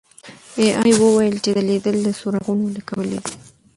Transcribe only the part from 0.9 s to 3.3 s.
وویل چې ځلېدل د څراغونو له کبله